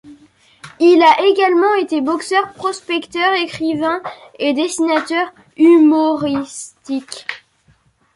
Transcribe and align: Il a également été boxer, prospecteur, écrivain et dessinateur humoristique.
Il 0.79 0.99
a 1.03 1.23
également 1.29 1.75
été 1.75 2.01
boxer, 2.01 2.41
prospecteur, 2.55 3.35
écrivain 3.35 4.01
et 4.39 4.51
dessinateur 4.55 5.31
humoristique. 5.57 7.27